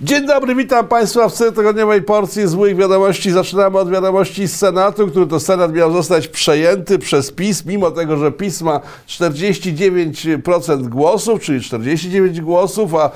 [0.00, 3.30] Dzień dobry, witam Państwa w cotygodniowej porcji złych wiadomości.
[3.30, 8.16] Zaczynamy od wiadomości z Senatu, który to Senat miał zostać przejęty przez PiS, mimo tego,
[8.16, 13.10] że PiS ma 49% głosów, czyli 49 głosów, a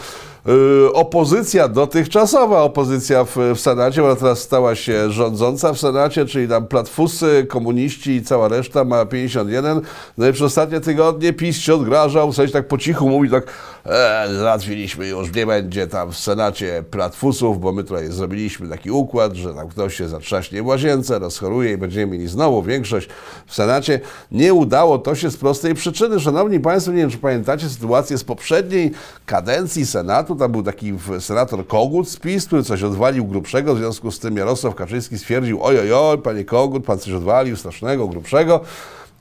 [0.92, 6.66] opozycja dotychczasowa, opozycja w, w Senacie, ona teraz stała się rządząca w Senacie, czyli tam
[6.66, 9.80] platfusy, komuniści i cała reszta ma 51.
[10.18, 13.44] No i przez ostatnie tygodnie PiS się odgrażał, w sensie tak po cichu mówi tak,
[13.86, 19.34] e, załatwiliśmy już, nie będzie tam w Senacie platfusów, bo my tutaj zrobiliśmy taki układ,
[19.34, 23.08] że tam ktoś się zatrzaśnie w łazience, rozchoruje i będziemy mieli znowu większość
[23.46, 24.00] w Senacie.
[24.32, 26.20] Nie udało to się z prostej przyczyny.
[26.20, 28.92] Szanowni Państwo, nie wiem, czy pamiętacie sytuację z poprzedniej
[29.26, 30.31] kadencji Senatu.
[30.38, 34.36] Tam był taki senator Kogut z PiS, który coś odwalił grubszego, w związku z tym
[34.36, 38.60] Jarosław Kaczyński stwierdził, oj, oj, panie Kogut, pan coś odwalił strasznego, grubszego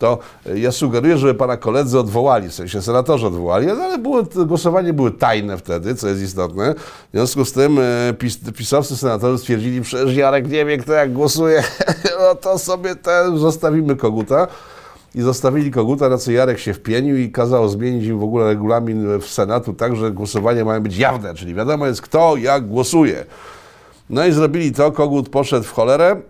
[0.01, 0.19] to
[0.55, 5.57] ja sugeruję, żeby pana koledzy odwołali, w sensie senatorzy odwołali, ale było, głosowanie były tajne
[5.57, 6.75] wtedy, co jest istotne.
[6.75, 11.13] W związku z tym e, pis, pisowscy senatorzy stwierdzili, przecież Jarek nie wie, kto jak
[11.13, 11.63] głosuje,
[12.19, 14.47] no to sobie ten, zostawimy koguta.
[15.15, 19.19] I zostawili koguta, na co Jarek się wpienił i kazał zmienić im w ogóle regulamin
[19.19, 23.25] w Senatu tak, że głosowania mają być jawne, czyli wiadomo jest kto jak głosuje.
[24.09, 26.21] No i zrobili to, kogut poszedł w cholerę,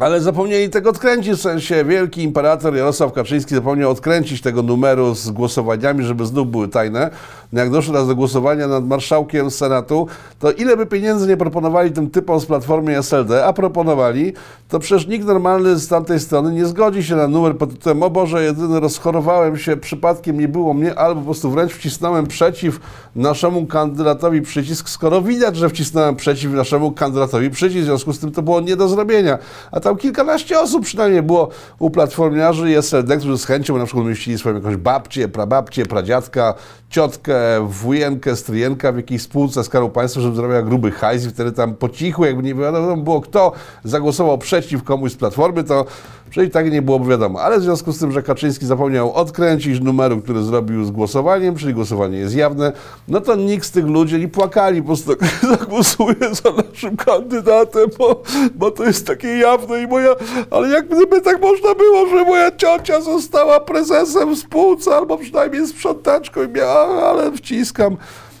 [0.00, 5.30] ale zapomnieli tego odkręcić, w sensie wielki imperator Jarosław Kaczyński zapomniał odkręcić tego numeru z
[5.30, 7.10] głosowaniami, żeby znów były tajne.
[7.52, 10.06] No jak doszło teraz do głosowania nad marszałkiem Senatu,
[10.38, 14.32] to ile by pieniędzy nie proponowali tym typom z Platformy SLD, a proponowali,
[14.68, 18.10] to przecież nikt normalny z tamtej strony nie zgodzi się na numer pod tytułem o
[18.10, 22.80] Boże, jedyny rozchorowałem się, przypadkiem nie było mnie, albo po prostu wręcz wcisnąłem przeciw
[23.16, 28.32] naszemu kandydatowi przycisk, skoro widać, że wcisnąłem przeciw naszemu kandydatowi przycisk, w związku z tym
[28.32, 29.38] to było nie do zrobienia.
[29.72, 32.70] A tam kilkanaście osób przynajmniej było u platformiarzy.
[32.70, 36.54] I SLD, którzy z chęcią na przykład umieścili swoją jakąś babcię, prababcię, pradziadka,
[36.90, 37.34] ciotkę,
[37.68, 41.88] wujenkę, stryjenka w jakiejś spółce Skarbu Państwa, żeby zrobiła gruby hajs i wtedy tam po
[41.88, 43.52] cichu, jakby nie wiadomo było kto
[43.84, 45.84] zagłosował przeciw komuś z Platformy, to
[46.30, 47.40] przecież tak nie byłoby wiadomo.
[47.40, 51.74] Ale w związku z tym, że Kaczyński zapomniał odkręcić numeru, który zrobił z głosowaniem, czyli
[51.74, 52.72] głosowanie jest jawne,
[53.08, 55.12] no to nikt z tych ludzi nie płakali, po prostu
[55.58, 58.22] zagłosuję za naszym kandydatem, bo,
[58.54, 60.14] bo to jest takie jawne i moja,
[60.50, 66.44] ale jak gdyby tak można było, że moja ciocia została prezesem spółce, albo przynajmniej sprzątaczką
[66.44, 67.96] i miała, ale wciskam.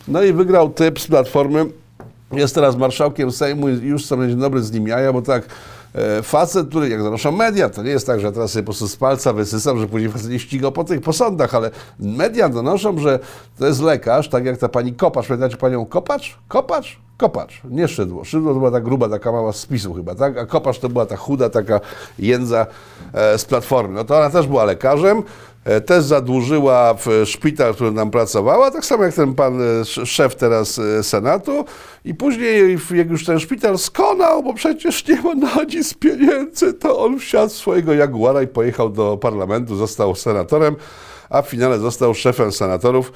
[0.08, 1.66] No i wygrał typ z Platformy,
[2.32, 5.42] jest teraz marszałkiem Sejmu i już sobie dzień dobry z nim jaja, bo tak
[6.22, 8.96] facet, który jak zanoszą media, to nie jest tak, że teraz sobie po prostu z
[8.96, 13.18] palca wysysam, że później facet nie ścigał po tych posądach, ale media donoszą, że
[13.58, 16.38] to jest lekarz, tak jak ta pani Kopacz, pamiętacie panią Kopacz?
[16.48, 16.98] Kopacz?
[17.18, 18.24] Kopacz, nie Szydło.
[18.24, 20.38] Szydło to była ta gruba, taka mała z spisu chyba, tak?
[20.38, 21.80] A Kopacz to była ta chuda, taka
[22.18, 22.66] jędza
[23.12, 23.94] e, z Platformy.
[23.94, 25.22] No to ona też była lekarzem, e,
[25.86, 30.08] też zadłużyła w szpital, w którym tam pracowała, tak samo jak ten pan e, sz-
[30.08, 31.64] szef teraz e, Senatu
[32.04, 36.98] i później jak już ten szpital skonał, bo przecież nie ma na nic pieniędzy, to
[37.04, 40.76] on wsiadł swojego Jaguara i pojechał do parlamentu, został senatorem,
[41.30, 43.12] a w finale został szefem senatorów.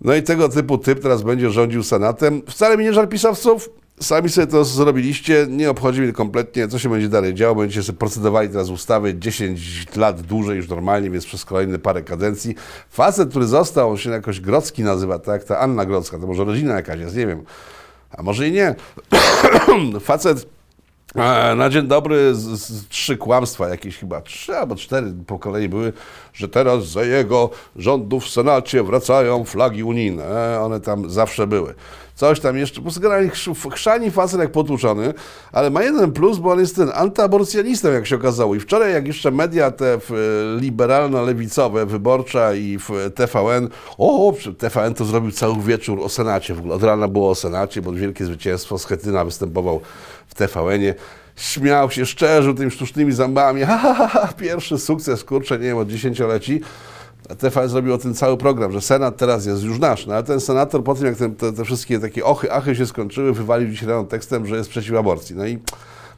[0.00, 2.42] No i tego typu typ teraz będzie rządził Senatem.
[2.48, 3.68] Wcale mi nie żal pisowców.
[4.00, 5.46] Sami sobie to zrobiliście.
[5.50, 7.54] Nie obchodzi mnie kompletnie, co się będzie dalej działo.
[7.54, 12.54] Będziecie sobie procedowali teraz ustawy 10 lat dłużej już normalnie, więc przez kolejne parę kadencji.
[12.90, 15.44] Facet, który został, on się jakoś Grodzki nazywa, tak?
[15.44, 17.44] Ta Anna Grodzka, to może rodzina jakaś jest, nie wiem.
[18.10, 18.74] A może i nie.
[20.00, 20.46] Facet
[21.14, 25.68] E, Na dzień dobry z, z, trzy kłamstwa, jakieś chyba trzy albo cztery po kolei
[25.68, 25.92] były,
[26.32, 30.24] że teraz za jego rządów w Senacie wracają flagi unijne.
[30.24, 31.74] E, One tam zawsze były.
[32.14, 35.14] Coś tam jeszcze, po prostu generalnie chrz- chrzani facet jak potłuczony,
[35.52, 38.54] ale ma jeden plus, bo on jest ten antyaborcjonistą, jak się okazało.
[38.54, 39.98] I wczoraj, jak jeszcze media te e,
[40.60, 46.74] liberalno-lewicowe, Wyborcza i w TVN, o, TVN to zrobił cały wieczór o Senacie w ogóle.
[46.74, 49.80] Od rana było o Senacie, bo wielkie zwycięstwo, Schetyna występował
[50.26, 50.94] w TVN-ie.
[51.36, 53.62] Śmiał się, szczerzył tymi sztucznymi zębami.
[53.66, 56.60] Ha, ha, ha, ha, pierwszy sukces, kurczę, nie wiem, od dziesięcioleci.
[57.28, 60.06] TVN zrobił o tym cały program, że Senat teraz jest już nasz.
[60.06, 62.86] No ale ten senator po tym, jak ten, te, te wszystkie takie ochy, achy się
[62.86, 65.36] skończyły, wywalił dzisiaj rano tekstem, że jest przeciw aborcji.
[65.36, 65.58] No i,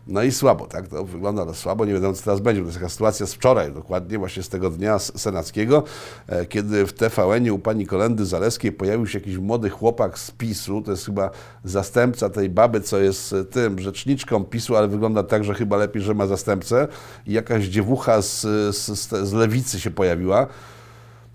[0.06, 0.88] no i słabo, tak?
[0.88, 1.84] To wygląda na słabo.
[1.84, 2.62] Nie wiadomo, co teraz będzie.
[2.62, 5.82] To jest taka sytuacja z wczoraj, dokładnie właśnie z tego dnia senackiego,
[6.26, 10.82] e, kiedy w TVN-ie u pani Kolendy Zaleskiej pojawił się jakiś młody chłopak z PiSu.
[10.82, 11.30] To jest chyba
[11.64, 16.02] zastępca tej baby, co jest e, tym rzeczniczką PiSu, ale wygląda tak, że chyba lepiej,
[16.02, 16.88] że ma zastępcę.
[17.26, 18.40] I jakaś dziewucha z,
[18.76, 20.46] z, z, z lewicy się pojawiła.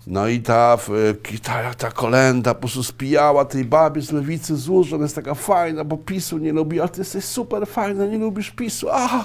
[0.06, 4.86] No i ta, w- ta, ta kolenda po prostu spijała tej babie z lewicy z
[4.86, 8.18] że ona jest taka fajna, bo PiSu nie lubi, a ty jesteś super fajna, nie
[8.18, 8.86] lubisz PiSu.
[8.90, 9.24] A,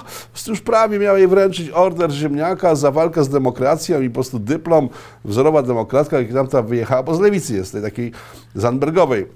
[0.50, 4.88] już prawie miała jej wręczyć order ziemniaka za walkę z demokracją i po prostu dyplom,
[5.24, 8.12] wzorowa demokratka, jak tam ta wyjechała, bo z lewicy jest, tej takiej
[8.54, 9.26] Zandbergowej.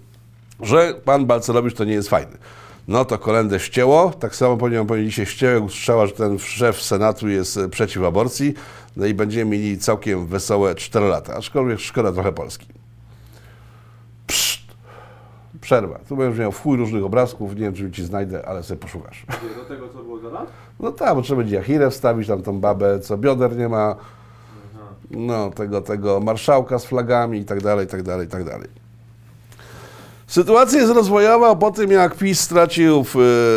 [0.61, 2.33] że pan Balcerowicz to nie jest fajny.
[2.89, 6.83] No to kolendę ścięło, tak samo powinien powiedzieć się ścięło, jak usłyszała, że ten szef
[6.83, 8.55] Senatu jest e, przeciw aborcji,
[8.97, 12.67] no i będziemy mieli całkiem wesołe 4 lata, aczkolwiek szkoda trochę Polski.
[14.27, 14.63] Pszt.
[15.61, 15.99] Przerwa.
[16.09, 19.27] Tu będziesz miał w chuj różnych obrazków, nie wiem, czy ci znajdę, ale sobie poszukasz.
[19.59, 20.47] Do tego, co było lat?
[20.81, 23.97] No tak, bo trzeba będzie Jachirę wstawić, tam tą babę, co bioder nie ma,
[25.11, 28.82] no tego, tego marszałka z flagami i tak dalej, i tak dalej, i tak dalej.
[30.33, 33.05] Sytuacja jest rozwojowa po tym, jak PiS stracił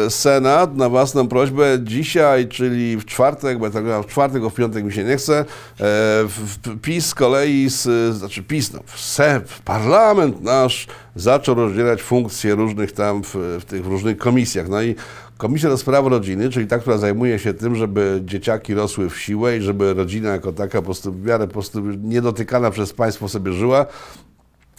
[0.05, 4.53] e, Senat na własną prośbę dzisiaj, czyli w czwartek, bo tak w czwartek, bo w
[4.53, 5.45] piątek mi się nie chce.
[5.79, 12.01] E, PiS z kolei, z, znaczy PiS, no, w, se, w parlament nasz zaczął rozdzielać
[12.01, 14.69] funkcje różnych tam w, w tych różnych komisjach.
[14.69, 14.95] No i
[15.37, 19.57] Komisja do Spraw Rodziny, czyli ta, która zajmuje się tym, żeby dzieciaki rosły w siłę
[19.57, 23.53] i żeby rodzina jako taka po prostu w miarę po prostu niedotykana przez państwo sobie
[23.53, 23.85] żyła,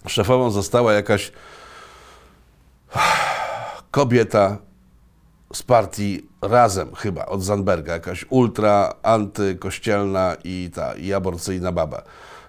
[0.06, 1.32] szefową została jakaś
[3.90, 4.58] kobieta
[5.52, 12.02] z partii Razem chyba, od Zandberga, jakaś ultra antykościelna i ta, i aborcyjna baba.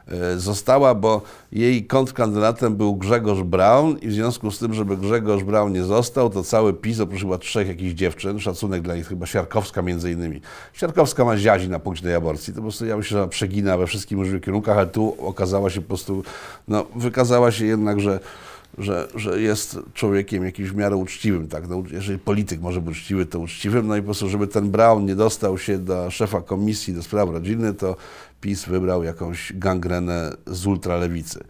[0.08, 1.22] E, Została, bo
[1.52, 6.30] jej kontrkandydatem był Grzegorz Braun i w związku z tym, żeby Grzegorz Braun nie został,
[6.30, 10.42] to cały PiS, oprócz chyba trzech jakichś dziewczyn, szacunek dla nich, chyba Siarkowska między innymi.
[10.74, 13.88] Siarkowska ma ziazi na punkcie tej aborcji, to po prostu ja myślę, że przegina we
[13.88, 16.24] wszystkich możliwych kierunkach, ale tu okazała się po prostu,
[16.68, 18.20] no wykazała się jednak, że
[18.78, 21.68] że, że jest człowiekiem jakimś w miarę uczciwym, tak?
[21.70, 25.06] No, jeżeli polityk może być uczciwy, to uczciwym, no i po prostu, żeby ten Brown
[25.06, 27.96] nie dostał się do szefa komisji do spraw rodziny, to
[28.42, 31.44] PiS wybrał jakąś gangrenę z ultralewicy.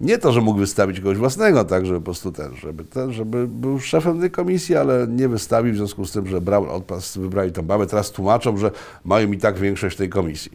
[0.00, 3.46] Nie to, że mógł wystawić kogoś własnego, tak, żeby po prostu ten, żeby, ten, żeby
[3.46, 7.52] był szefem tej komisji, ale nie wystawił w związku z tym, że Brown odpadł, wybrali
[7.52, 7.86] tą babę.
[7.86, 8.70] Teraz tłumaczą, że
[9.04, 10.52] mają i tak większość tej komisji.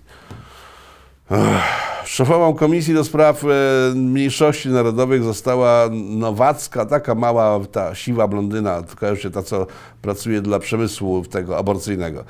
[2.06, 3.48] Szefową Komisji do Spraw e,
[3.96, 9.68] Mniejszości Narodowych została Nowacka, taka mała, ta siwa blondyna, kojarzycie, ta co
[10.02, 12.24] pracuje dla przemysłu tego aborcyjnego.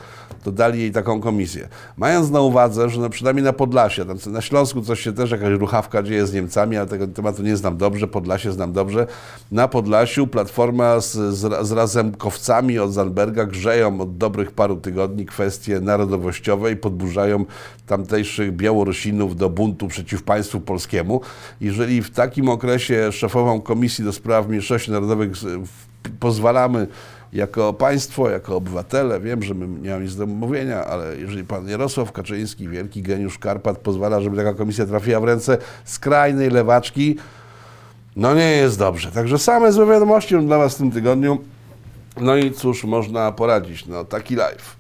[0.44, 1.68] To dali jej taką komisję.
[1.98, 5.50] Mając na uwadze, że no przynajmniej na Podlasie, tam na Śląsku coś się też jakaś
[5.50, 9.08] ruchawka dzieje z Niemcami, ale tego tematu nie znam dobrze, Podlasie znam dobrze.
[9.52, 15.80] Na Podlasiu Platforma z, z, z razemkowcami od Zandberga grzeją od dobrych paru tygodni kwestie
[15.80, 17.46] narodowościowe i podburzają
[17.86, 21.22] tamtejszych Białorusinów do buntu przeciw państwu polskiemu.
[21.62, 25.32] Jeżeli w takim okresie szefową Komisji do Spraw Mniejszości Narodowych
[26.20, 26.88] pozwalamy
[27.34, 31.70] jako państwo, jako obywatele, wiem, że my nie mamy nic do mówienia, ale jeżeli pan
[31.70, 37.16] Jarosław Kaczyński, wielki geniusz Karpat, pozwala, żeby taka komisja trafiła w ręce skrajnej lewaczki,
[38.16, 39.12] no nie jest dobrze.
[39.12, 41.38] Także same złe wiadomości mam dla was w tym tygodniu.
[42.22, 44.78] No i cóż można poradzić, no taki live.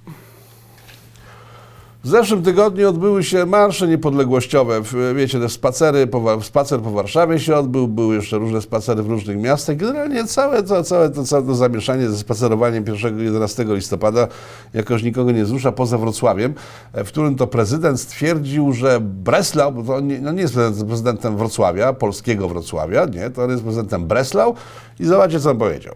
[2.05, 4.81] W zeszłym tygodniu odbyły się marsze niepodległościowe.
[5.15, 9.37] Wiecie, te spacery, po, spacer po Warszawie się odbył, były jeszcze różne spacery w różnych
[9.37, 9.75] miastach.
[9.75, 14.27] Generalnie całe to, całe to, całe to zamieszanie ze spacerowaniem 1-11 listopada
[14.73, 16.53] jakoś nikogo nie zrusza poza Wrocławiem,
[16.93, 21.37] w którym to prezydent stwierdził, że Breslau, bo to nie, no nie jest prezydent- prezydentem
[21.37, 24.55] Wrocławia, polskiego Wrocławia, nie, to on jest prezydentem Breslau
[24.99, 25.95] i zobaczcie, co on powiedział.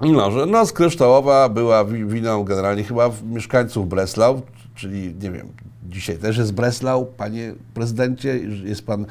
[0.00, 4.42] No, że noc kryształowa była wi- winą generalnie chyba mieszkańców Breslau,
[4.76, 5.48] czyli nie wiem,
[5.88, 9.06] dzisiaj też jest Breslau, panie prezydencie, jest pan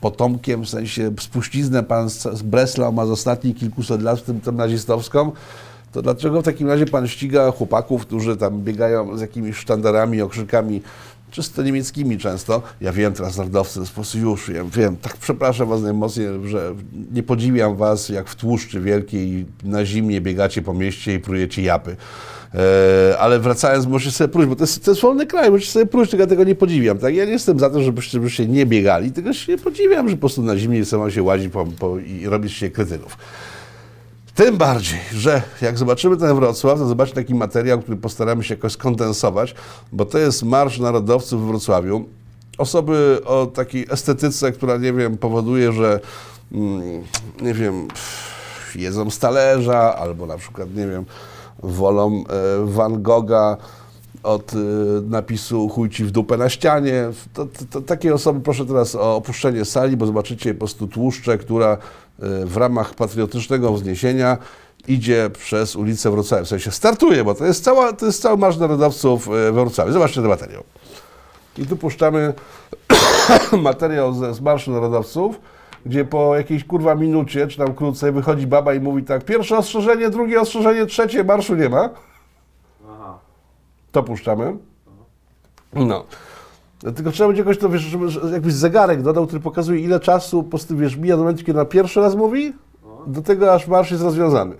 [0.00, 4.40] potomkiem, w sensie spuściznę pan z, z Breslau ma z ostatnich kilkuset lat, w tym
[4.40, 5.32] tą nazistowską,
[5.92, 10.82] to dlaczego w takim razie pan ściga chłopaków, którzy tam biegają z jakimiś sztandarami, okrzykami,
[11.30, 12.62] czysto niemieckimi często.
[12.80, 13.12] Ja wiem,
[13.64, 16.74] w sposób już, ja wiem, tak przepraszam was najmocniej, że
[17.12, 21.96] nie podziwiam was, jak w tłuszczy wielkiej na zimnie biegacie po mieście i prujecie japy.
[22.54, 25.86] E, ale wracając, możecie sobie próć, bo to jest, to jest wolny kraj, możecie sobie
[25.86, 26.98] próć, tylko ja tego nie podziwiam.
[26.98, 27.14] Tak?
[27.14, 30.42] Ja nie jestem za to, żebyście, żebyście nie biegali, tylko się podziwiam, że po prostu
[30.42, 33.18] na zimnie sama się łazi po, po, i robić się kretynów.
[34.34, 38.72] Tym bardziej, że jak zobaczymy ten Wrocław, to zobaczy taki materiał, który postaramy się jakoś
[38.72, 39.54] skondensować,
[39.92, 42.04] bo to jest Marsz Narodowców w Wrocławiu.
[42.58, 46.00] Osoby o takiej estetyce, która, nie wiem, powoduje, że,
[46.52, 47.02] mm,
[47.40, 51.04] nie wiem, pff, jedzą z talerza, albo na przykład, nie wiem,
[51.62, 53.56] wolą e, Van Gogha
[54.22, 54.56] od e,
[55.02, 57.10] napisu chuj ci w dupę na ścianie.
[57.32, 61.38] To, to, to, takie osoby proszę teraz o opuszczenie sali, bo zobaczycie po prostu tłuszcze,
[61.38, 61.76] która e,
[62.46, 64.38] w ramach patriotycznego wzniesienia
[64.88, 66.44] idzie przez ulicę Wrocławia.
[66.44, 69.92] W sensie startuje, bo to jest, cała, to jest cały marsz narodowców we Wrocławiu.
[69.92, 70.64] Zobaczcie ten materiał.
[71.58, 72.34] I tu puszczamy
[73.62, 75.40] materiał ze, z Marszu Narodowców,
[75.86, 80.10] gdzie po jakiejś kurwa minucie, czy tam krócej, wychodzi baba i mówi tak, pierwsze ostrzeżenie,
[80.10, 81.90] drugie ostrzeżenie, trzecie, marszu nie ma.
[82.90, 83.18] Aha.
[83.92, 84.56] To puszczamy.
[85.74, 86.04] No.
[86.96, 87.96] Tylko trzeba będzie jakoś to, wiesz,
[88.32, 91.64] jakbyś zegarek dodał, który pokazuje ile czasu po prostu, wiesz, mija do momentu, kiedy na
[91.64, 92.52] pierwszy raz mówi
[93.06, 94.56] do tego aż marsz jest rozwiązany.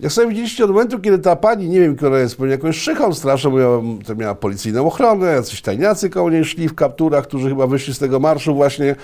[0.00, 3.14] Jak sobie widzieliście od momentu, kiedy ta pani, nie wiem, która jest pewnie jakąś szychą
[3.14, 7.48] straszną, bo miała, to miała policyjną ochronę, jacyś tajniacy koło niej szli w kapturach, którzy
[7.48, 8.96] chyba wyszli z tego marszu właśnie.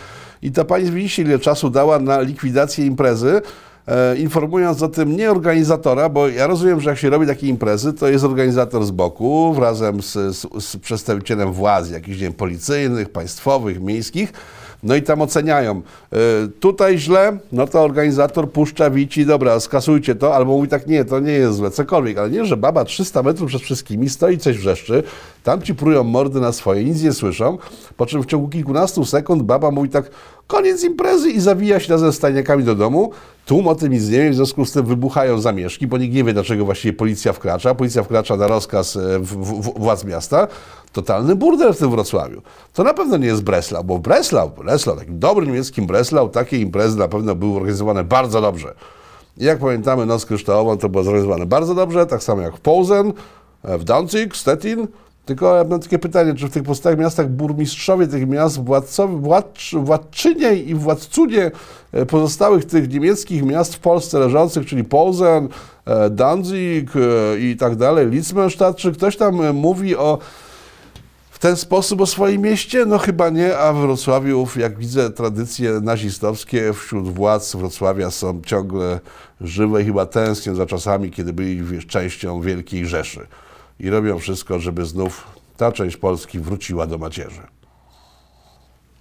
[0.42, 3.42] I ta pani, widzicie, ile czasu dała na likwidację imprezy,
[3.86, 7.92] e, informując o tym nie organizatora, bo ja rozumiem, że jak się robi takie imprezy,
[7.92, 13.08] to jest organizator z boku, razem z, z, z przedstawicielem władz, jakichś, nie wiem, policyjnych,
[13.08, 14.32] państwowych, miejskich,
[14.82, 15.82] no i tam oceniają.
[16.12, 21.04] Y, tutaj źle, no to organizator puszcza wici, dobra, skasujcie to, albo mówi tak, nie,
[21.04, 24.58] to nie jest złe, cokolwiek, ale nie, że baba 300 metrów przed wszystkimi stoi coś
[24.58, 25.02] wrzeszczy,
[25.42, 27.58] tam ci prują mordy na swoje, nic nie słyszą,
[27.96, 30.10] po czym w ciągu kilkunastu sekund baba mówi tak,
[30.50, 33.10] koniec imprezy i zawija się razem z tajniakami do domu,
[33.46, 36.24] tłum o tym nic nie wie, w związku z tym wybuchają zamieszki, bo nikt nie
[36.24, 39.00] wie, dlaczego właściwie policja wkracza, policja wkracza na rozkaz e,
[39.76, 40.48] władz miasta,
[40.92, 42.42] totalny burdel w tym Wrocławiu.
[42.72, 46.98] To na pewno nie jest Breslau, bo Breslau, Breslau, takim dobrym niemieckim Breslau, takie imprezy
[46.98, 48.74] na pewno były organizowane bardzo dobrze.
[49.36, 53.12] Jak pamiętamy, Noc Kryształową to było zorganizowane bardzo dobrze, tak samo jak w Posen,
[53.64, 54.86] e, w Danzig, Stettin.
[55.24, 59.74] Tylko ja mam takie pytanie, czy w tych pozostałych miastach burmistrzowie tych miast, władcowie, władcz,
[59.74, 61.50] władczynie i władcunie
[61.92, 65.48] e, pozostałych tych niemieckich miast w Polsce leżących, czyli Posen,
[65.84, 70.18] e, Danzig e, i tak dalej, Litzmannstadt, czy ktoś tam mówi o
[71.30, 72.86] w ten sposób o swoim mieście?
[72.86, 79.00] No chyba nie, a w Wrocławiu, jak widzę, tradycje nazistowskie wśród władz Wrocławia są ciągle
[79.40, 83.26] żywe i chyba tęsknią za czasami, kiedy byli częścią Wielkiej Rzeszy.
[83.80, 87.42] I robią wszystko, żeby znów ta część Polski wróciła do macierzy.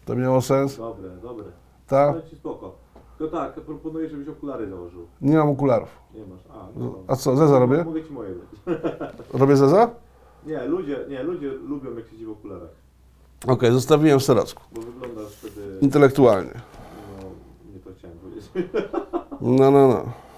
[0.06, 0.78] To miało sens?
[0.78, 1.46] Dobre, dobre.
[1.88, 2.10] Tak?
[2.10, 2.76] Ale ci spoko.
[3.18, 5.08] Tylko tak, proponuję, żebyś okulary założył.
[5.22, 5.90] Nie mam okularów.
[6.14, 6.40] Nie masz.
[6.50, 6.96] A, no.
[7.08, 7.84] A co, zeza robię?
[7.84, 8.78] Mogę ci moje dać.
[9.40, 9.90] Robię zeza?
[10.46, 12.70] Nie, ludzie, nie, ludzie lubią jak siedzi w okularach.
[13.48, 14.64] Okej, zostawiłem w Serocku.
[14.72, 16.54] Bo wyglądasz wtedy, Intelektualnie.
[16.54, 17.30] no,
[17.74, 18.50] nie to chciałem powiedzieć.
[19.42, 20.29] No, no, no.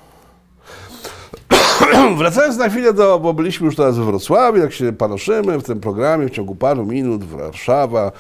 [2.18, 5.80] Wracając na chwilę do, bo byliśmy już teraz we Wrocławiu, jak się panoszymy w tym
[5.80, 8.12] programie w ciągu paru minut, Warszawa,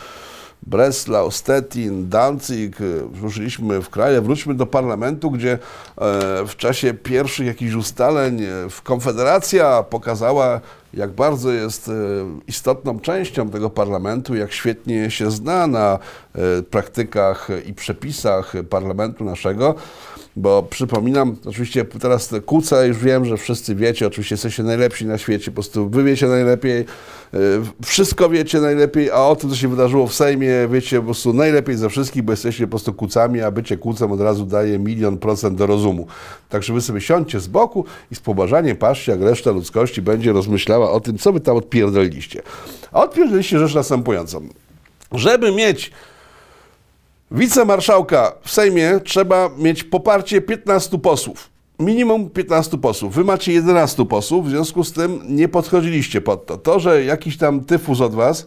[0.68, 5.58] Breslau, Stettin, Danzig, y, ruszyliśmy w kraj, wróćmy do parlamentu, gdzie e,
[6.48, 10.62] w czasie pierwszych jakichś ustaleń e, w Konfederacja pokazała,
[10.94, 11.92] jak bardzo jest e,
[12.48, 16.00] istotną częścią tego parlamentu, jak świetnie się zna na
[16.36, 19.76] e, praktykach i przepisach parlamentu naszego.
[20.36, 25.18] Bo przypominam, oczywiście teraz te kłócę, już wiem, że wszyscy wiecie, oczywiście jesteście najlepsi na
[25.18, 27.38] świecie, po prostu wy wiecie najlepiej, e,
[27.86, 31.76] wszystko wiecie najlepiej, a o tym, co się wydarzyło w Sejmie, wiecie po prostu najlepiej
[31.76, 35.58] ze wszystkich, bo jesteście po prostu kłócami, a bycie kłócem od razu daje milion procent
[35.58, 36.08] do rozumu.
[36.50, 40.92] Także wy sobie siądźcie z boku i z poważaniem patrzcie, jak reszta ludzkości będzie rozmyślała
[40.92, 42.42] o tym, co wy tam odpierdoliliście.
[42.92, 44.48] A odpierdoliliście rzecz następującą.
[45.12, 45.92] Żeby mieć
[47.32, 51.50] wicemarszałka w Sejmie trzeba mieć poparcie 15 posłów.
[51.80, 53.16] Minimum 15 posłów.
[53.16, 56.58] Wy macie 11 posłów, w związku z tym nie podchodziliście pod to.
[56.58, 58.46] To, że jakiś tam tyfus od was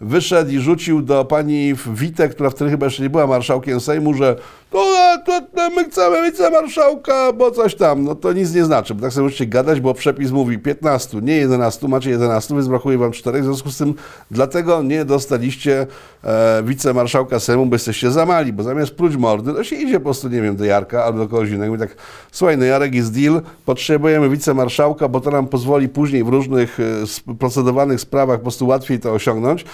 [0.00, 4.36] wyszedł i rzucił do pani Witek, która wtedy chyba jeszcze nie była marszałkiem Sejmu, że
[4.70, 4.84] to,
[5.26, 8.04] to, to my chcemy wicemarszałka, bo coś tam.
[8.04, 11.36] No to nic nie znaczy, bo tak sobie musicie gadać, bo przepis mówi 15, nie
[11.36, 13.94] 11, macie 11, więc brakuje wam 4, w związku z tym
[14.30, 15.86] dlatego nie dostaliście
[16.24, 20.04] e, wicemarszałka Sejmu, bo jesteście za mali, bo zamiast pluć mordy, to się idzie po
[20.04, 21.96] prostu, nie wiem, do Jarka albo do kogoś innego i tak,
[22.32, 27.34] słuchaj, no Jarek jest deal, potrzebujemy wicemarszałka, bo to nam pozwoli później w różnych e,
[27.34, 29.64] procedowanych sprawach po prostu łatwiej to osiągnąć.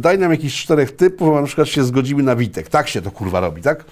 [0.00, 2.68] Daj nam jakichś czterech typów, a na przykład się zgodzimy na Witek.
[2.68, 3.84] Tak się to kurwa robi, tak?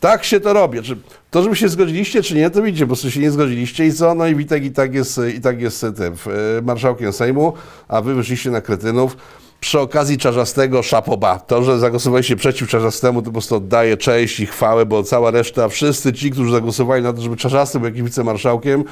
[0.00, 0.82] Tak się to robi.
[0.82, 0.96] Czy
[1.30, 4.14] to, żeby się zgodziliście, czy nie, to widzicie, prostu się nie zgodziliście i co?
[4.14, 6.14] No i Witek i tak jest, i tak jest tym,
[6.58, 7.52] e, marszałkiem Sejmu,
[7.88, 9.16] a wy wyszliście na kretynów.
[9.60, 11.38] Przy okazji Czarzastego szapoba.
[11.38, 15.68] To, że zagłosowaliście przeciw Czarzastemu, to po prostu oddaje cześć i chwałę, bo cała reszta,
[15.68, 18.84] wszyscy ci, którzy zagłosowali na to, żeby Czarzasty był jakimś wicemarszałkiem,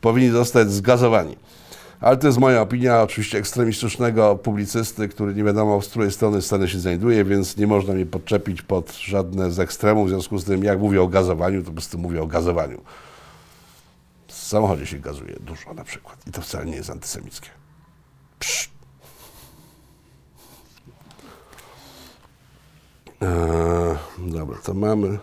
[0.00, 1.36] powinni zostać zgazowani.
[2.04, 6.68] Ale to jest moja opinia, oczywiście ekstremistycznego publicysty, który nie wiadomo z której strony sceny
[6.68, 10.06] się znajduje, więc nie można mnie podczepić pod żadne z ekstremów.
[10.06, 12.80] W związku z tym, jak mówię o gazowaniu, to po prostu mówię o gazowaniu.
[14.26, 17.48] W samochodzie się gazuje dużo na przykład i to wcale nie jest antysemickie.
[18.38, 18.70] Pszt.
[23.20, 25.18] Eee, dobra, to mamy.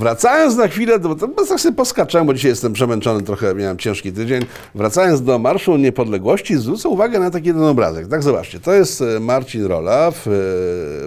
[0.00, 1.14] Wracając na chwilę, bo
[1.46, 4.44] tak sobie poskaczę, bo dzisiaj jestem przemęczony, trochę miałem ciężki tydzień.
[4.74, 8.08] Wracając do Marszu Niepodległości, zwrócę uwagę na taki jeden obrazek.
[8.08, 10.30] Tak, zobaczcie, to jest e, Marcin Rolaw, e,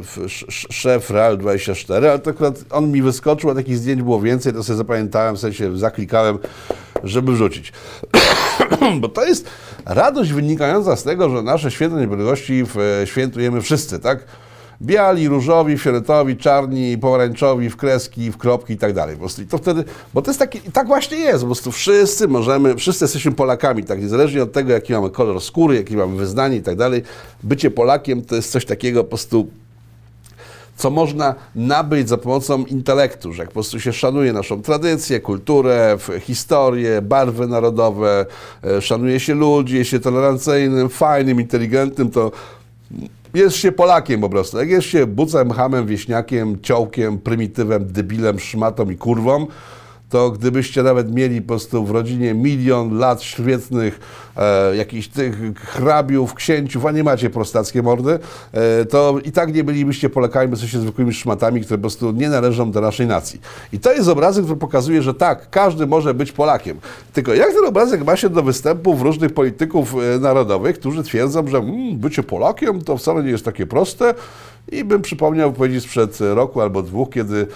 [0.03, 4.53] w- sz- szef REAL24, ale to akurat on mi wyskoczył, a takich zdjęć było więcej,
[4.53, 6.37] to sobie zapamiętałem, w sensie zaklikałem,
[7.03, 7.73] żeby wrzucić.
[9.01, 9.49] bo to jest
[9.85, 14.19] radość wynikająca z tego, że nasze święto niepodległości w- świętujemy wszyscy, tak?
[14.81, 19.17] Biali, różowi, fioletowi, czarni, pomarańczowi, w kreski, w kropki i tak dalej.
[19.17, 23.03] Po to wtedy, bo to jest taki, tak właśnie jest, po prostu wszyscy możemy, wszyscy
[23.03, 26.75] jesteśmy Polakami, tak, niezależnie od tego, jaki mamy kolor skóry, jaki mamy wyznanie i tak
[26.75, 27.03] dalej.
[27.43, 29.47] Bycie Polakiem to jest coś takiego po prostu
[30.75, 35.97] co można nabyć za pomocą intelektu, że jak po prostu się szanuje naszą tradycję, kulturę,
[36.21, 38.25] historię, barwy narodowe,
[38.63, 42.31] e, szanuje się ludzi, jest się tolerancyjnym, fajnym, inteligentnym, to
[43.33, 44.57] jest się Polakiem po prostu.
[44.57, 49.47] Jak jest się bucem, hamem, wieśniakiem, ciołkiem, prymitywem, debilem, szmatą i kurwą,
[50.13, 53.99] to gdybyście nawet mieli po prostu w rodzinie milion lat świetnych
[54.37, 58.19] e, jakichś tych hrabiów, księciów, a nie macie prostackie mordy,
[58.51, 62.29] e, to i tak nie bylibyście Polakami, bo jesteście zwykłymi szmatami, które po prostu nie
[62.29, 63.41] należą do naszej nacji.
[63.73, 66.77] I to jest obrazek, który pokazuje, że tak, każdy może być Polakiem.
[67.13, 71.57] Tylko jak ten obrazek ma się do występów różnych polityków e, narodowych, którzy twierdzą, że
[71.57, 74.13] mm, bycie Polakiem to wcale nie jest takie proste
[74.71, 77.47] i bym przypomniał wypowiedzi sprzed roku albo dwóch, kiedy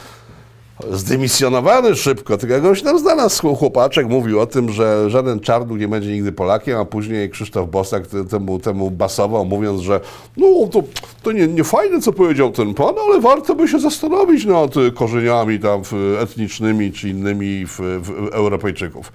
[0.91, 6.11] zdymisjonowany szybko, tylko jakoś tam znalazł chłopaczek, mówił o tym, że żaden czarnuk nie będzie
[6.11, 9.99] nigdy Polakiem, a później Krzysztof Bosak te- temu, temu basował, mówiąc, że
[10.37, 10.83] no to,
[11.23, 15.59] to nie, nie fajne, co powiedział ten pan, ale warto by się zastanowić nad korzeniami
[15.59, 15.81] tam
[16.21, 19.11] etnicznymi czy innymi w, w Europejczyków.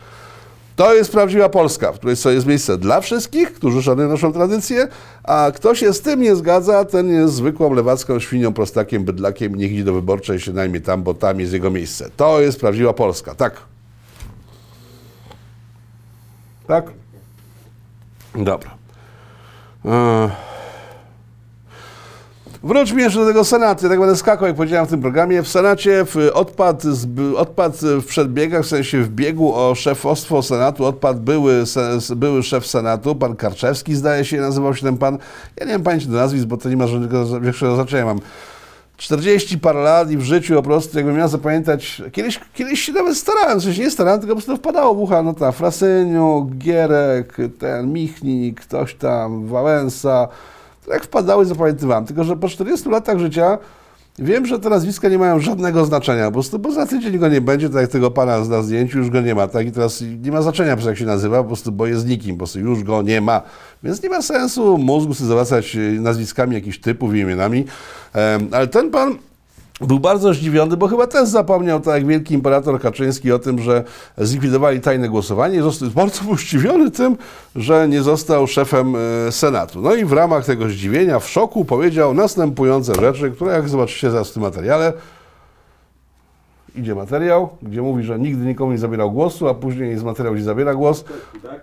[0.76, 4.88] To jest prawdziwa Polska, w której jest miejsce dla wszystkich, którzy szanują naszą tradycję,
[5.24, 9.72] a kto się z tym nie zgadza, ten jest zwykłą lewacką świnią, prostakiem, bydlakiem, niech
[9.72, 12.10] idzie do wyborczej się najmie tam, bo tam jest jego miejsce.
[12.16, 13.60] To jest prawdziwa Polska, tak?
[16.66, 16.84] Tak?
[18.34, 18.70] Dobra.
[19.84, 20.51] Ech.
[22.64, 23.84] Wróćmy jeszcze do tego Senatu.
[23.84, 25.42] Ja tak będę skakał, jak powiedziałem w tym programie.
[25.42, 26.82] W Senacie w odpad,
[27.36, 31.64] odpad w przedbiegach, w sensie w biegu o szefostwo Senatu, odpadł były,
[32.16, 35.18] były szef Senatu, pan Karczewski zdaje się, nazywał się ten pan.
[35.60, 38.04] Ja nie mam pamięci do nazwisk, bo to nie ma żadnego większego znaczenia.
[38.04, 38.20] Mam
[38.96, 43.16] 40 parę lat i w życiu po prostu, jakbym miał zapamiętać, kiedyś, kiedyś się nawet
[43.16, 47.92] starałem, sensie nie starałem, tylko po prostu wpadało w ucha, no ta Frasyniu, Gierek, ten
[47.92, 50.28] Michnik, ktoś tam, Wałęsa,
[50.88, 52.04] jak wpadały, zapamiętywałem.
[52.04, 53.58] Tylko, że po 40 latach życia
[54.18, 56.24] wiem, że te nazwiska nie mają żadnego znaczenia.
[56.26, 59.10] Po prostu, bo za tydzień go nie będzie, tak jak tego pana na zdjęciu, już
[59.10, 59.48] go nie ma.
[59.48, 59.66] Tak?
[59.66, 62.60] I teraz nie ma znaczenia, jak się nazywa, po prostu, bo jest nikim, po prostu
[62.60, 63.42] już go nie ma.
[63.82, 67.64] Więc nie ma sensu mózgu sobie zawracać y, nazwiskami jakichś typów i imionami.
[68.52, 69.18] Ale ten pan
[69.86, 73.84] był bardzo zdziwiony, bo chyba też zapomniał, tak jak wielki imperator Kaczyński, o tym, że
[74.18, 77.16] zlikwidowali tajne głosowanie i został bardzo był zdziwiony tym,
[77.56, 78.94] że nie został szefem
[79.28, 79.80] e, Senatu.
[79.80, 84.30] No i w ramach tego zdziwienia, w szoku, powiedział następujące rzeczy, które jak zobaczycie zaraz
[84.30, 84.92] w tym materiale,
[86.76, 90.44] idzie materiał, gdzie mówi, że nigdy nikomu nie zabierał głosu, a później jest materiał, gdzie
[90.44, 91.04] zabiera głos.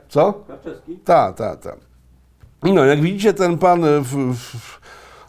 [0.09, 0.33] Co?
[0.47, 0.97] Karczewski?
[1.05, 1.77] Tak, tak, tak.
[2.63, 4.79] No, jak widzicie, ten pan, e, w, w,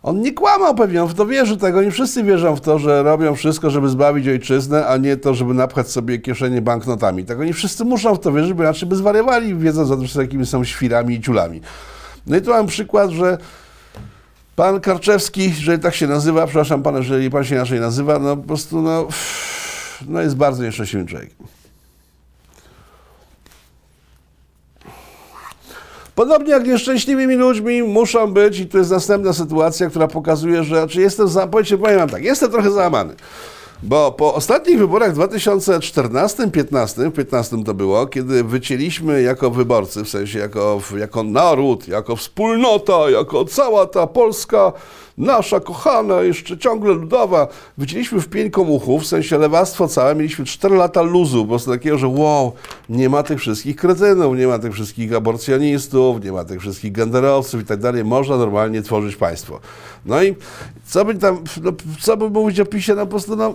[0.02, 3.02] on nie kłamał pewnie, on w to wierzy tego, nie wszyscy wierzą w to, że
[3.02, 7.24] robią wszystko, żeby zbawić ojczyznę, a nie to, żeby napchać sobie kieszenie banknotami.
[7.24, 10.46] Tego nie wszyscy muszą w to wierzyć, bo inaczej by zwariowali, wiedząc o tym, jakimi
[10.46, 11.60] są świrami i ciulami.
[12.26, 13.38] No i tu mam przykład, że
[14.56, 18.42] pan Karczewski, jeżeli tak się nazywa, przepraszam pana, jeżeli pan się inaczej nazywa, no po
[18.42, 19.08] prostu, no,
[20.08, 21.59] no jest bardzo nieszczęśliwym człowiekiem.
[26.20, 31.00] Podobnie jak nieszczęśliwymi ludźmi muszą być, i to jest następna sytuacja, która pokazuje, że czy
[31.00, 33.14] jestem za, powiem wam tak, jestem trochę załamany.
[33.82, 40.08] Bo po ostatnich wyborach w 2014-15, w 15 to było, kiedy wycięliśmy jako wyborcy, w
[40.08, 44.72] sensie jako, jako naród, jako wspólnota, jako cała ta Polska,
[45.20, 50.76] nasza kochana, jeszcze ciągle ludowa, wycięliśmy w pień komuchów, w sensie lewactwo całe, mieliśmy 4
[50.76, 52.52] lata luzu, po prostu takiego, że wow,
[52.88, 57.60] nie ma tych wszystkich kretynów, nie ma tych wszystkich aborcjonistów, nie ma tych wszystkich genderowców
[57.60, 59.60] i tak dalej, można normalnie tworzyć państwo.
[60.06, 60.34] No i
[60.84, 63.54] co by tam, no, co by mówić o PiSie, no po prostu, no,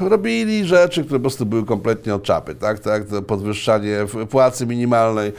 [0.00, 3.98] robili rzeczy, które po prostu były kompletnie od czapy, tak, tak, to podwyższanie
[4.30, 5.32] płacy minimalnej,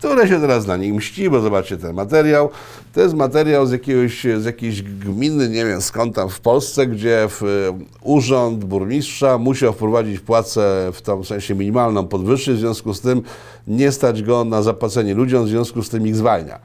[0.00, 2.50] które się teraz na nich mści, bo zobaczcie ten materiał.
[2.94, 7.26] To jest materiał z, jakiegoś, z jakiejś gminy, nie wiem skąd tam w Polsce, gdzie
[7.28, 13.00] w, y, urząd burmistrza musiał wprowadzić płacę w tym sensie minimalną podwyższyć, w związku z
[13.00, 13.22] tym
[13.66, 16.58] nie stać go na zapłacenie ludziom, w związku z tym ich zwalnia.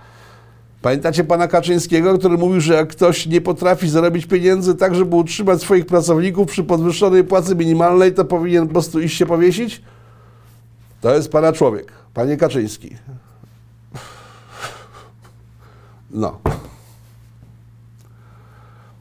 [0.81, 5.61] Pamiętacie pana Kaczyńskiego, który mówił, że jak ktoś nie potrafi zarobić pieniędzy tak, żeby utrzymać
[5.61, 9.81] swoich pracowników przy podwyższonej płacy minimalnej, to powinien po prostu iść się powiesić?
[11.01, 12.95] To jest pana człowiek, panie Kaczyński.
[16.15, 16.39] No.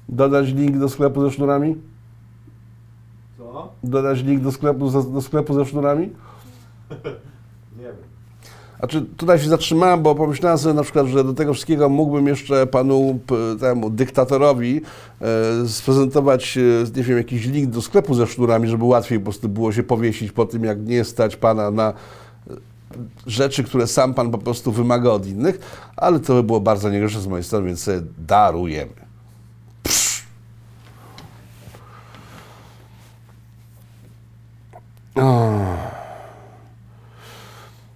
[0.09, 1.77] Dodać link do sklepu ze sznurami?
[3.39, 3.69] Co?
[3.85, 6.11] Dodać link do sklepu, ze- do sklepu ze sznurami?
[7.79, 7.97] Nie wiem.
[8.79, 12.67] Znaczy, tutaj się zatrzymałem, bo pomyślałem sobie na przykład, że do tego wszystkiego mógłbym jeszcze
[12.67, 13.19] panu
[13.61, 14.81] temu dyktatorowi
[15.21, 16.61] e, sprezentować, e,
[16.97, 20.33] nie wiem, jakiś link do sklepu ze sznurami, żeby łatwiej po prostu było się powiesić
[20.33, 21.93] po tym, jak nie stać pana na
[23.27, 25.59] rzeczy, które sam pan po prostu wymaga od innych,
[25.97, 29.05] ale to by było bardzo niegrzeczne z mojej strony, więc sobie darujemy.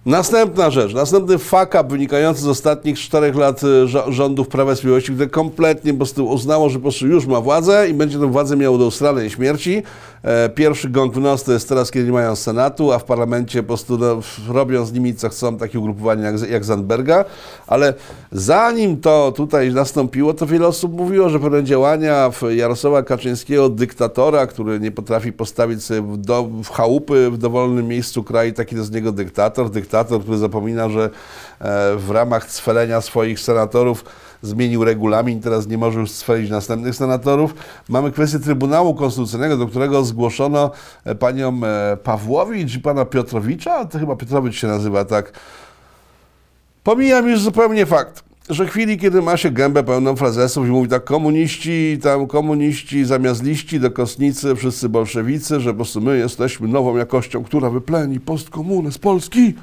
[0.05, 5.11] Następna rzecz, następny fuck up wynikający z ostatnich czterech lat y, rządów Prawa i Sprawiedliwości,
[5.11, 8.57] które kompletnie po prostu uznało, że po prostu już ma władzę i będzie tę władzę
[8.57, 9.83] miało do usranej śmierci.
[10.23, 13.63] E, pierwszy gong w nos to jest teraz, kiedy nie mają Senatu, a w parlamencie
[13.63, 17.25] po prostu no, robią z nimi co chcą, takie ugrupowania jak, jak Zandberga,
[17.67, 17.93] ale
[18.31, 24.79] zanim to tutaj nastąpiło, to wiele osób mówiło, że pewne działania Jarosława Kaczyńskiego, dyktatora, który
[24.79, 28.91] nie potrafi postawić sobie w, do, w chałupy w dowolnym miejscu kraju, taki to z
[28.91, 31.03] niego dyktator, dyktator, który zapomina, że
[31.59, 34.03] e, w ramach cwelenia swoich senatorów
[34.41, 37.53] zmienił regulamin, teraz nie może już sfelić następnych senatorów.
[37.89, 40.71] Mamy kwestię Trybunału Konstytucyjnego, do którego zgłoszono
[41.05, 45.33] e, panią e, Pawłowicz i pana Piotrowicza, to chyba Piotrowicz się nazywa tak,
[46.83, 51.03] Pomijam już zupełnie fakt, że chwili, kiedy ma się gębę pełną frazesów i mówi tak
[51.03, 56.97] komuniści, tam komuniści zamiast liści do kostnicy, wszyscy bolszewicy, że po prostu my jesteśmy nową
[56.97, 59.53] jakością, która wypleni postkomunę z Polski,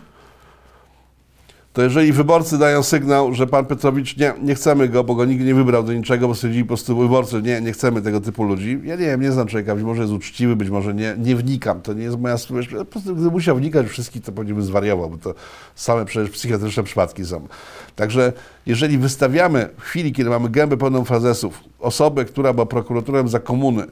[1.76, 5.44] to jeżeli wyborcy dają sygnał, że pan Petrowicz nie, nie chcemy go, bo go nikt
[5.44, 8.80] nie wybrał do niczego, bo stwierdzili po prostu wyborcy, nie, nie chcemy tego typu ludzi.
[8.84, 11.82] Ja nie wiem, nie znam człowieka, być może jest uczciwy, być może nie, nie wnikam,
[11.82, 12.62] to nie jest moja sprawa.
[12.78, 15.34] Po prostu gdyby musiał wnikać wszystkich, to pewnie by zwariował, bo to
[15.74, 17.48] same przecież psychiatryczne przypadki są.
[17.96, 18.32] Także
[18.66, 23.84] jeżeli wystawiamy w chwili, kiedy mamy gębę pełną frazesów, osobę, która była prokuratorem za komuny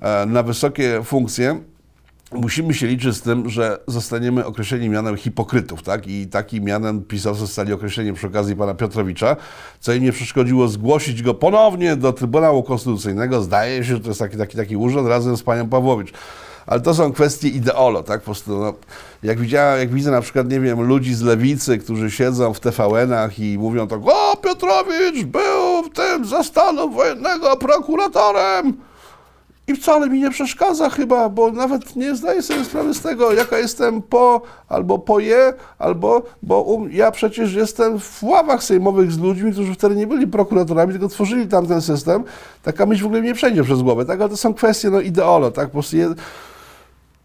[0.00, 1.60] e, na wysokie funkcje,
[2.34, 6.06] musimy się liczyć z tym, że zostaniemy określeni mianem hipokrytów, tak?
[6.06, 9.36] I takim mianem pisowcy zostali określeni przy okazji pana Piotrowicza,
[9.80, 13.42] co im nie przeszkodziło zgłosić go ponownie do Trybunału Konstytucyjnego.
[13.42, 16.12] Zdaje się, że to jest taki, taki, taki urząd razem z panią Pawłowicz.
[16.66, 18.20] Ale to są kwestie ideolo, tak?
[18.20, 18.74] Po prostu, no,
[19.22, 23.38] jak, widziałem, jak widzę na przykład, nie wiem, ludzi z lewicy, którzy siedzą w TVN-ach
[23.38, 28.74] i mówią tak, o, Piotrowicz był w tym za stanu wojennego prokuratorem.
[29.68, 33.58] I wcale mi nie przeszkadza chyba, bo nawet nie zdaję sobie sprawy z tego, jaka
[33.58, 39.18] jestem po, albo po je, albo, bo um, ja przecież jestem w ławach sejmowych z
[39.18, 42.24] ludźmi, którzy wtedy nie byli prokuratorami, tylko tworzyli tam ten system.
[42.62, 44.20] Taka myśl w ogóle nie przejdzie przez głowę, tak?
[44.20, 45.66] Ale to są kwestie, no, ideolo, tak?
[45.66, 46.14] Po prostu je...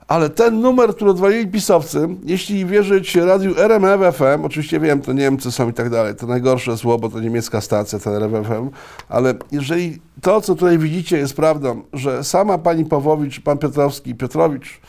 [0.10, 5.52] Ale ten numer, który odwalili pisowcy, jeśli wierzyć radiu RMF FM, oczywiście wiem, to Niemcy
[5.52, 8.70] są i tak dalej, to najgorsze zło, bo to niemiecka stacja, ten RMF FM,
[9.10, 14.82] ale jeżeli to, co tutaj widzicie jest prawdą, że sama pani Pawłowicz, pan Piotrowski, Piotrowicz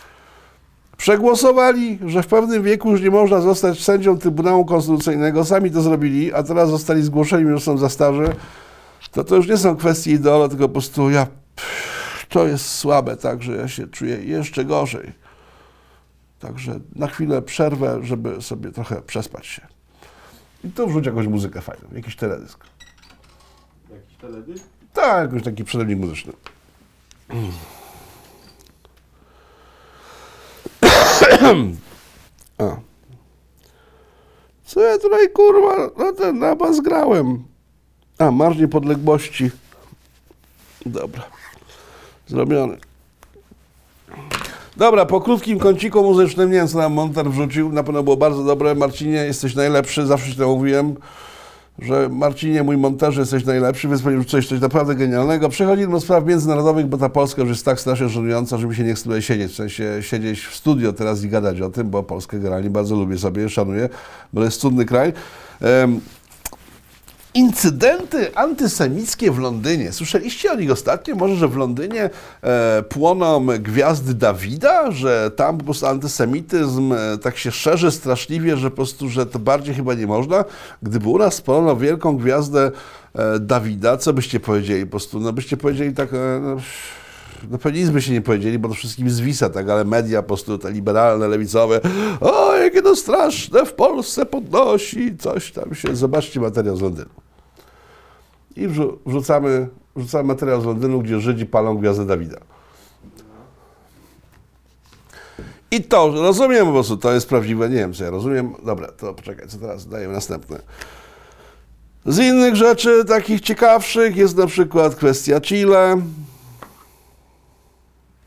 [0.96, 6.32] przegłosowali, że w pewnym wieku już nie można zostać sędzią Trybunału Konstytucyjnego, sami to zrobili,
[6.32, 8.28] a teraz zostali zgłoszeni, że są za starzy,
[9.12, 11.26] to to już nie są kwestie ideolo, tylko po prostu ja
[12.30, 15.12] to jest słabe, tak, że ja się czuję jeszcze gorzej.
[16.38, 19.66] Także na chwilę przerwę, żeby sobie trochę przespać się.
[20.64, 22.64] I tu wrzuć jakąś muzykę fajną, jakiś teledysk.
[23.90, 24.64] Jakiś teledysk?
[24.92, 26.32] Tak, jakiś taki przerywnik muzyczny.
[32.58, 32.76] A.
[34.64, 37.44] Co ja tutaj kurwa na ten napas grałem?
[38.18, 39.50] A, Marsz Niepodległości.
[40.86, 41.22] Dobra.
[42.26, 42.76] Zrobiony.
[44.76, 48.44] Dobra, po krótkim kąciku muzycznym, nie wiem co nam Monter wrzucił, na pewno było bardzo
[48.44, 48.74] dobre.
[48.74, 50.96] Marcinie, jesteś najlepszy, zawsze ci to mówiłem,
[51.78, 55.48] że Marcinie, mój montaż, jesteś najlepszy, więc powinien coś, coś naprawdę genialnego.
[55.48, 58.84] Przechodzimy do spraw międzynarodowych, bo ta Polska już jest tak strasznie żenująca, że mi się
[58.84, 62.38] nie chce siedzieć, w sensie siedzieć w studio teraz i gadać o tym, bo Polskę
[62.38, 63.88] generalnie bardzo lubię sobie, szanuję,
[64.32, 65.12] bo to jest cudny kraj.
[65.60, 66.00] Em,
[67.34, 69.92] Incydenty antysemickie w Londynie.
[69.92, 71.14] Słyszeliście o nich ostatnio?
[71.16, 72.10] Może, że w Londynie
[72.42, 78.70] e, płoną gwiazdy Dawida, że tam po prostu antysemityzm e, tak się szerzy straszliwie, że
[78.70, 80.44] po prostu, że to bardziej chyba nie można.
[80.82, 82.70] Gdyby u nas spalono wielką gwiazdę
[83.14, 84.84] e, Dawida, co byście powiedzieli?
[84.84, 86.14] Po prostu, no byście powiedzieli tak...
[86.14, 86.56] E, no,
[87.50, 90.28] no pewnie nic by się nie powiedzieli, bo to wszystkim zwisa, tak, ale media po
[90.28, 91.80] prostu te liberalne, lewicowe,
[92.20, 97.10] o, jakie to straszne, w Polsce podnosi, coś tam się, zobaczcie materiał z Londynu.
[98.56, 102.38] I wrzu- wrzucamy, wrzucamy materiał z Londynu, gdzie Żydzi palą gwiazdę Dawida.
[105.70, 108.54] I to, rozumiem po prostu, to jest prawdziwe, nie wiem co ja rozumiem.
[108.64, 110.60] Dobra, to poczekaj, co teraz dajemy następne.
[112.06, 115.96] Z innych rzeczy, takich ciekawszych, jest na przykład kwestia Chile.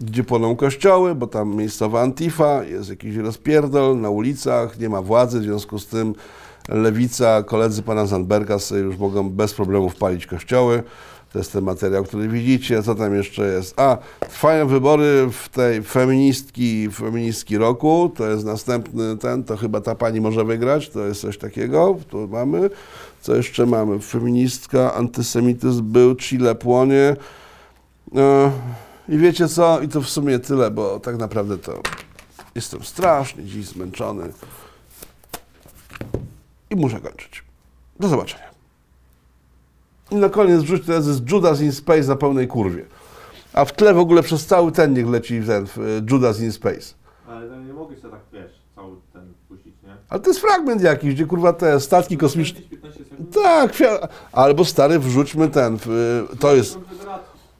[0.01, 5.39] Gdzie płoną kościoły, bo tam miejscowa Antifa, jest jakiś rozpierdol na ulicach, nie ma władzy,
[5.39, 6.15] w związku z tym
[6.69, 10.83] lewica, koledzy pana Zandberga sobie już mogą bez problemów palić kościoły.
[11.33, 12.83] To jest ten materiał, który widzicie.
[12.83, 13.79] Co tam jeszcze jest?
[13.79, 18.11] A, trwają wybory w tej feministki, feministki roku.
[18.15, 20.89] To jest następny ten, to chyba ta pani może wygrać.
[20.89, 21.97] To jest coś takiego.
[22.09, 22.69] Tu mamy.
[23.21, 23.99] Co jeszcze mamy?
[23.99, 27.15] Feministka, antysemityzm był, Chile płonie.
[28.15, 28.51] E,
[29.09, 29.81] I wiecie co?
[29.81, 31.81] I to w sumie tyle, bo tak naprawdę to
[32.55, 34.33] jestem strasznie dziś zmęczony.
[36.69, 37.43] I muszę kończyć.
[37.99, 38.49] Do zobaczenia.
[40.11, 42.85] I na koniec wrzuć teraz jest Judas in Space na pełnej kurwie.
[43.53, 45.69] A w tle w ogóle przez cały ten niech leci ten y,
[46.11, 46.93] Judas in Space.
[47.27, 49.95] Ale to nie mogę sobie tak, wiesz, cały ten puścić, nie?
[50.09, 52.61] Ale to jest fragment jakiś, gdzie kurwa te statki kosmiczne...
[52.61, 53.33] 15 sekund?
[53.33, 53.73] Tak,
[54.31, 55.75] albo stary, wrzućmy ten.
[55.75, 56.77] y, To jest,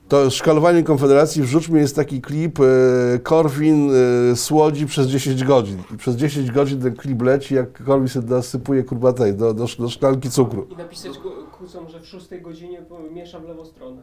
[0.08, 1.42] to szkalowanie Konfederacji.
[1.42, 3.92] Wrzućmy jest taki klip y, Korwin
[4.32, 5.84] y, słodzi przez 10 godzin.
[5.94, 9.66] I przez 10 godzin ten klip leci, jak Korwin sobie nasypuje kurwa tej, do, do,
[9.80, 10.68] do szklanki cukru.
[10.72, 11.12] I napisać
[11.58, 14.02] kłócą, że w szóstej godzinie po- miesza w lewą stronę.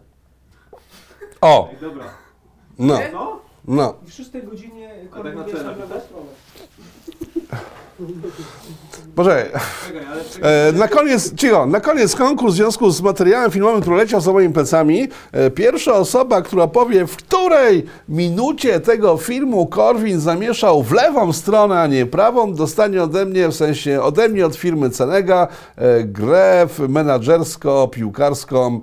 [1.40, 2.04] O, Ej, dobra.
[2.78, 2.98] no,
[3.64, 3.94] no.
[4.06, 6.30] I w szóstej godzinie tak Korwin miesza w lewą stronę.
[9.16, 9.50] Czekaj.
[10.42, 14.32] E, na koniec, cicho, na koniec konkurs w związku z materiałem filmowym, który leciał za
[14.32, 15.08] moimi plecami.
[15.32, 21.80] E, pierwsza osoba, która powie, w której minucie tego filmu Korwin zamieszał w lewą stronę,
[21.80, 26.68] a nie prawą, dostanie ode mnie, w sensie ode mnie od firmy Cenega, e, grę
[26.88, 28.80] menadżersko-piłkarską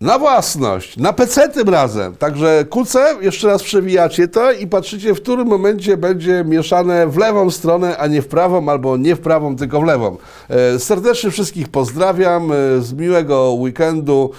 [0.00, 2.16] na własność, na PC tym razem.
[2.16, 7.50] Także kuce, jeszcze raz przewijacie to i patrzycie, w którym momencie będzie mieszane w lewą
[7.50, 10.16] stronę, a nie w prawą, albo nie w prawą, tylko w lewą.
[10.48, 14.30] E, serdecznie wszystkich pozdrawiam, e, z miłego weekendu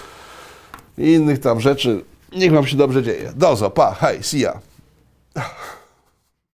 [0.98, 2.04] i innych tam rzeczy.
[2.36, 3.32] Niech wam się dobrze dzieje.
[3.36, 4.60] Dozo, pa, hej, see ya.